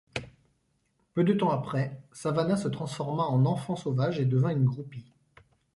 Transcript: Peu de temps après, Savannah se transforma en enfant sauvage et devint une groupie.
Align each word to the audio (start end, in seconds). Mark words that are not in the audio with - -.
Peu 1.13 1.23
de 1.23 1.31
temps 1.35 1.51
après, 1.51 2.01
Savannah 2.11 2.57
se 2.57 2.67
transforma 2.67 3.21
en 3.27 3.45
enfant 3.45 3.75
sauvage 3.75 4.19
et 4.19 4.25
devint 4.25 4.49
une 4.49 4.65
groupie. 4.65 5.05